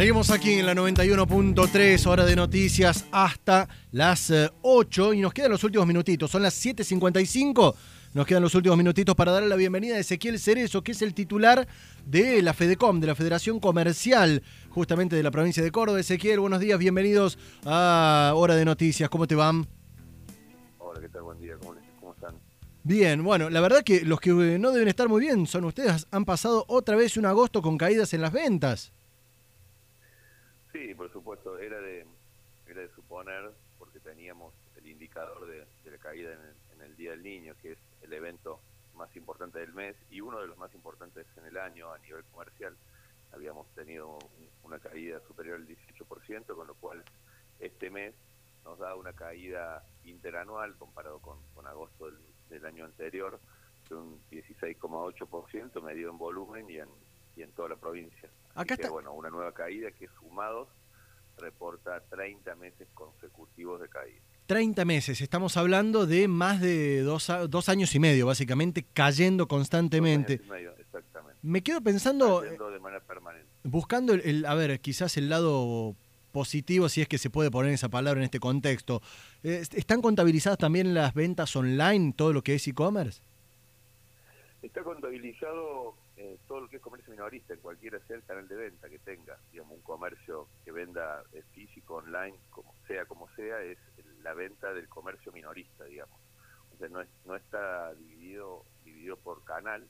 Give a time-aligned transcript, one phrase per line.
[0.00, 4.32] Seguimos aquí en la 91.3, hora de noticias hasta las
[4.62, 6.30] 8 eh, y nos quedan los últimos minutitos.
[6.30, 7.74] Son las 7.55.
[8.14, 11.12] Nos quedan los últimos minutitos para darle la bienvenida a Ezequiel Cerezo, que es el
[11.12, 11.68] titular
[12.06, 16.00] de la FEDECOM, de la Federación Comercial, justamente de la provincia de Córdoba.
[16.00, 19.10] Ezequiel, buenos días, bienvenidos a Hora de Noticias.
[19.10, 19.66] ¿Cómo te van?
[20.78, 21.24] Hola, ¿qué tal?
[21.24, 22.36] Buen día, ¿cómo, cómo están?
[22.84, 26.06] Bien, bueno, la verdad que los que no deben estar muy bien son ustedes.
[26.10, 28.94] Han pasado otra vez un agosto con caídas en las ventas.
[30.72, 32.06] Sí, por supuesto, era de,
[32.66, 36.32] era de suponer, porque teníamos el indicador de, la caída
[36.74, 38.60] en el, Día del Niño, que es el evento
[38.94, 42.22] más importante del mes y uno de los más importantes en el año a nivel
[42.24, 42.76] comercial.
[43.32, 44.18] Habíamos tenido
[44.62, 47.02] una caída superior al 18%, con lo cual
[47.58, 48.14] este mes
[48.64, 52.10] nos da una caída interanual comparado con, agosto
[52.48, 53.40] del, año anterior
[53.88, 56.88] de un 16,8% medido en volumen y en,
[57.36, 58.28] y en toda la provincia.
[58.54, 58.90] Acá está.
[58.90, 60.68] bueno, una nueva caída que sumados
[61.38, 64.20] reporta 30 meses consecutivos de caída.
[64.46, 70.38] 30 meses, estamos hablando de más de dos, dos años y medio, básicamente, cayendo constantemente.
[70.38, 71.38] Dos años y medio, exactamente.
[71.42, 72.40] Me quedo pensando...
[72.40, 73.48] Cayendo de manera permanente.
[73.62, 75.94] Buscando, el, a ver, quizás el lado
[76.32, 79.02] positivo, si es que se puede poner esa palabra en este contexto.
[79.42, 83.22] Eh, ¿Están contabilizadas también las ventas online, todo lo que es e-commerce?
[84.62, 88.56] Está contabilizado eh, todo lo que es comercio minorista, en cualquiera sea el canal de
[88.56, 93.62] venta que tenga, digamos, un comercio que venda eh, físico, online, como sea como sea,
[93.62, 93.78] es
[94.22, 96.18] la venta del comercio minorista, digamos.
[96.74, 99.86] O sea, no, no está dividido, dividido por canal,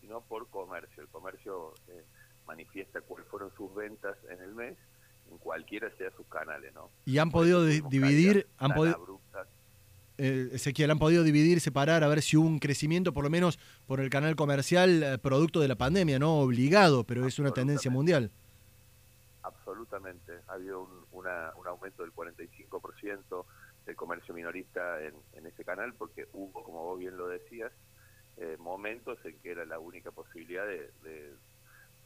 [0.00, 1.02] sino por comercio.
[1.02, 2.04] El comercio eh,
[2.46, 4.78] manifiesta cuáles fueron sus ventas en el mes,
[5.30, 6.90] en cualquiera sea sus canales, ¿no?
[7.04, 9.20] Y han podido dividir, han podido
[10.18, 13.58] eh, Ezequiel, han podido dividir, separar, a ver si hubo un crecimiento, por lo menos
[13.86, 17.90] por el canal comercial, eh, producto de la pandemia, no obligado, pero es una tendencia
[17.90, 18.30] mundial.
[19.42, 20.32] Absolutamente.
[20.48, 23.44] Ha habido un, un aumento del 45%
[23.86, 27.72] del comercio minorista en, en ese canal, porque hubo, como vos bien lo decías,
[28.36, 30.90] eh, momentos en que era la única posibilidad de,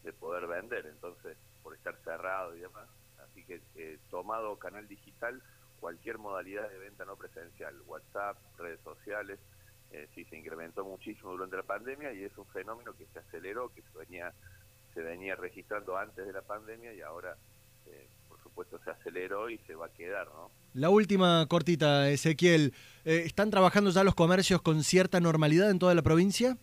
[0.05, 2.89] de, poder vender, entonces, por estar cerrado y demás.
[3.25, 5.43] Así que eh, tomado canal digital,
[5.81, 9.41] cualquier modalidad de venta no presencial, WhatsApp, redes sociales,
[9.91, 13.73] eh, sí se incrementó muchísimo durante la pandemia y es un fenómeno que se aceleró,
[13.75, 14.33] que se venía,
[14.95, 17.37] se venía registrando antes de la pandemia y ahora,
[17.87, 20.51] eh, por supuesto, se aceleró y se va a quedar, ¿no?
[20.75, 22.73] La última cortita, Ezequiel.
[23.05, 26.57] Eh, ¿Están trabajando ya los comercios con cierta normalidad en toda la provincia?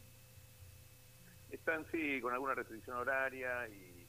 [1.52, 4.08] Están, sí, con alguna restricción horaria, y,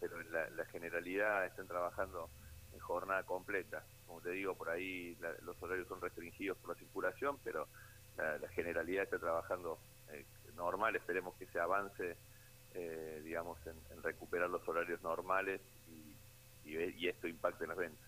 [0.00, 2.30] pero en la generalidad están trabajando
[2.82, 3.82] jornada completa
[4.12, 7.66] como te digo, por ahí los horarios son restringidos por la circulación, pero
[8.18, 9.78] la, generalidad está trabajando
[10.12, 12.16] eh, normal, esperemos que se avance,
[12.74, 17.98] eh, digamos, en, recuperar los horarios normales y, y, esto impacte en las ventas.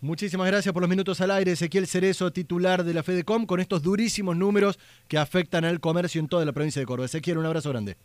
[0.00, 3.80] Muchísimas gracias por los minutos al aire, Ezequiel Cerezo, titular de la FEDECOM, con estos
[3.80, 4.76] durísimos números
[5.06, 7.06] que afectan al comercio en toda la provincia de Córdoba.
[7.06, 7.96] Ezequiel, un abrazo grande.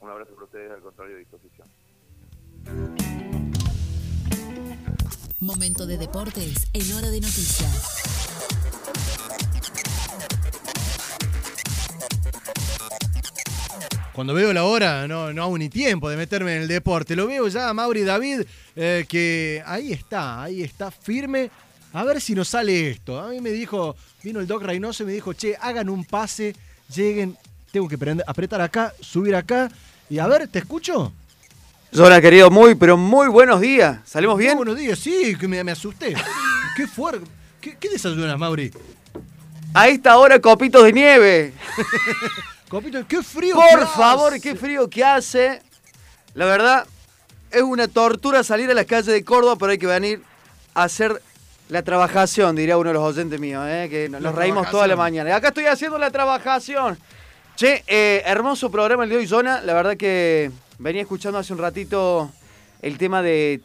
[0.00, 1.68] Un abrazo para ustedes, al contrario, de disposición.
[5.40, 8.02] Momento de deportes en hora de noticias.
[14.12, 17.14] Cuando veo la hora, no, no hago ni tiempo de meterme en el deporte.
[17.14, 21.50] Lo veo ya a Mauri David, eh, que ahí está, ahí está, firme.
[21.92, 23.20] A ver si nos sale esto.
[23.20, 26.56] A mí me dijo, vino el Doc Reynoso y me dijo, che, hagan un pase,
[26.94, 27.36] lleguen,
[27.70, 29.70] tengo que apretar acá, subir acá.
[30.08, 31.12] Y a ver, ¿te escucho?
[31.98, 34.00] Hola, querido, muy, pero muy buenos días.
[34.04, 34.50] ¿Salimos bien?
[34.56, 36.14] Muy buenos días, sí, que me, asusté.
[36.76, 37.26] qué fuerte.
[37.58, 38.70] ¿Qué, ¿Qué, desayunas, Mauri?
[39.72, 41.54] A esta hora, copitos de nieve.
[42.68, 43.54] copitos, qué frío.
[43.54, 45.62] Por favor, qué frío que hace.
[46.34, 46.86] La verdad,
[47.50, 50.20] es una tortura salir a las calles de Córdoba, pero hay que venir
[50.74, 51.22] a hacer
[51.70, 53.88] la trabajación, diría uno de los oyentes míos, ¿eh?
[53.88, 55.34] que nos reímos toda la mañana.
[55.34, 56.98] Acá estoy haciendo la trabajación.
[57.54, 59.62] Che, eh, hermoso programa el de hoy, Zona.
[59.62, 62.30] La verdad que venía escuchando hace un ratito
[62.82, 63.60] el tema de